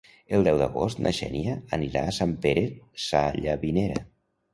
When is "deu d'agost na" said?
0.45-1.11